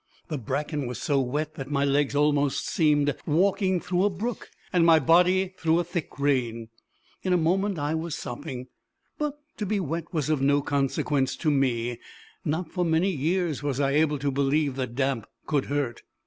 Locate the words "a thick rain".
5.77-6.69